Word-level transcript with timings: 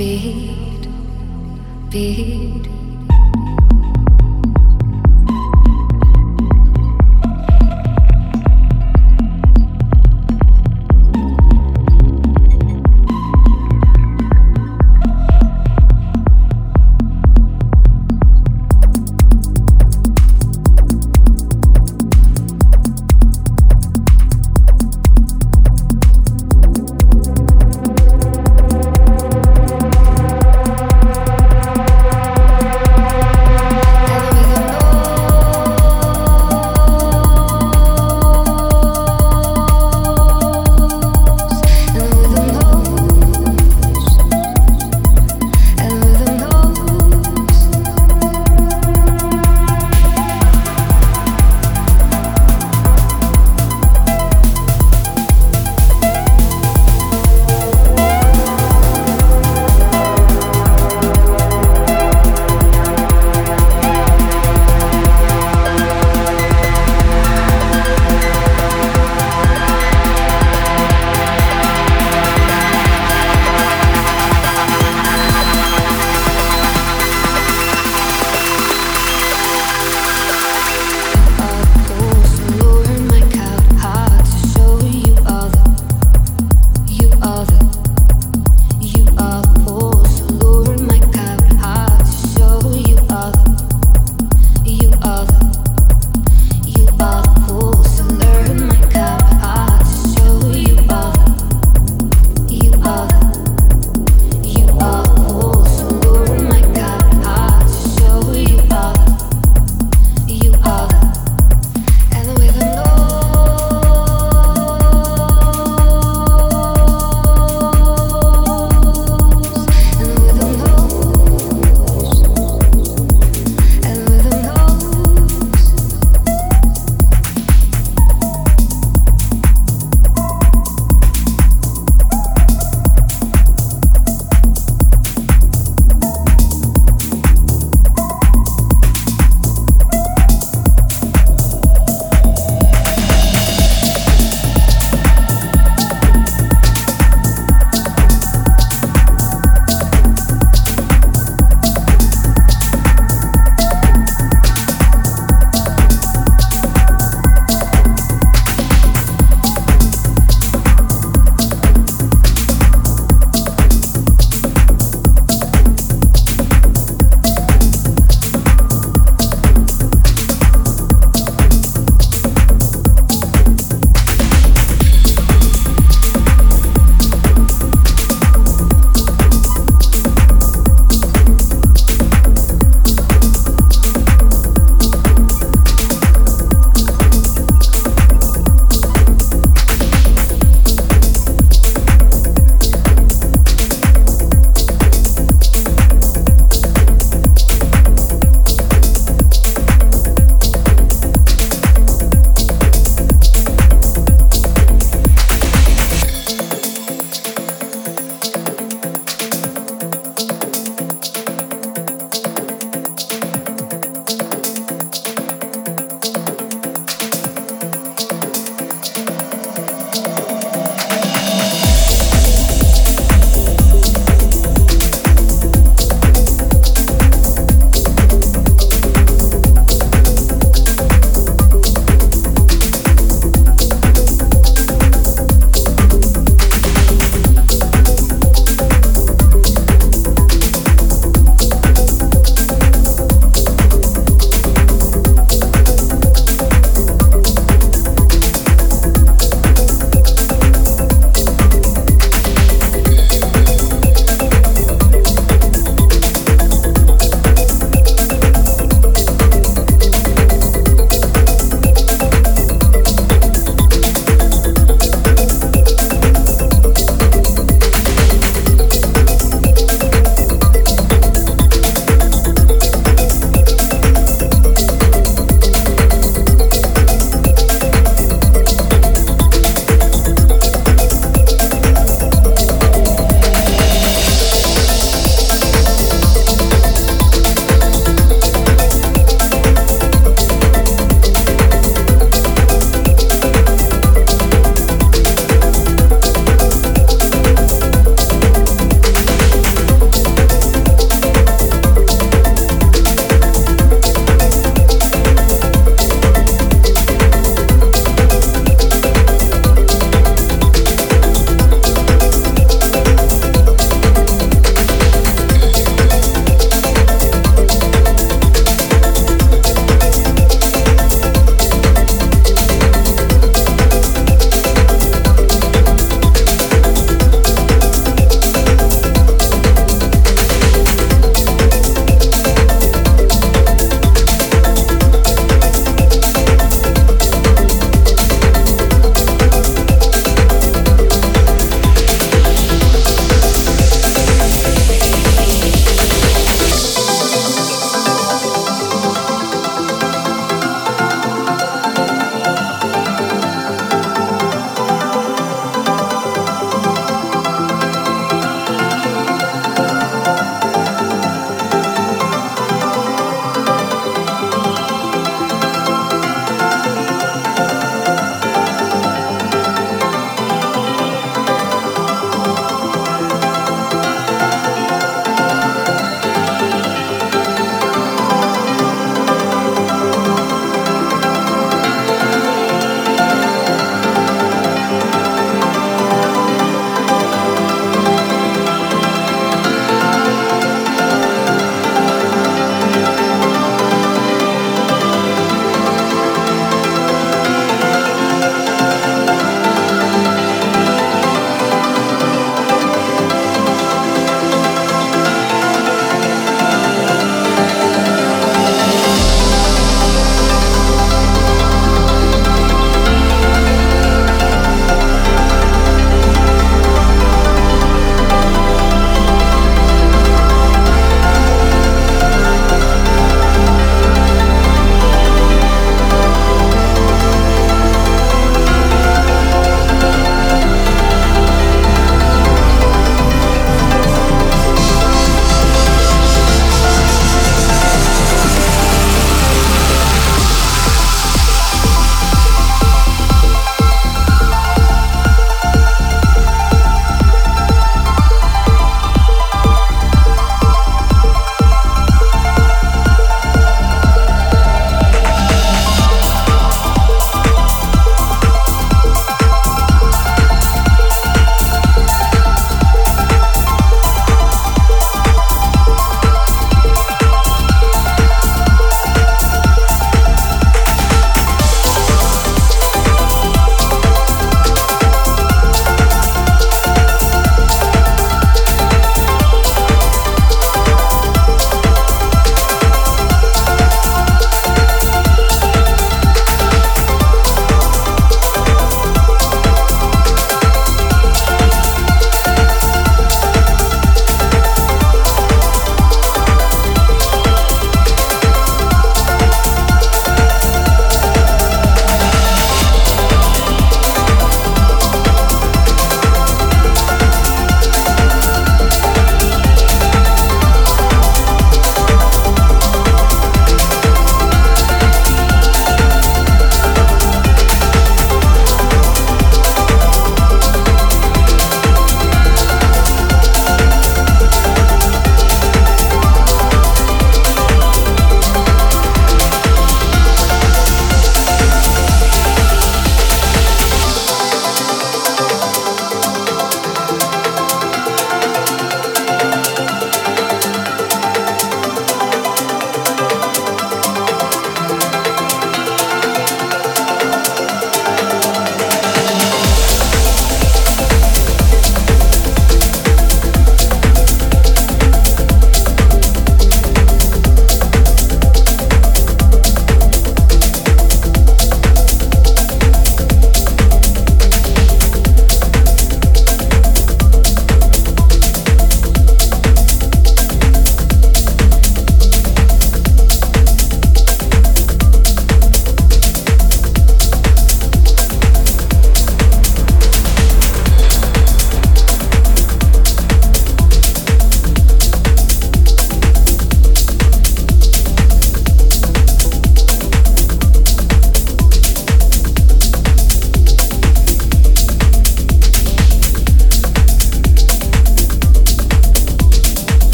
beat, 0.00 0.88
beat. 1.90 2.69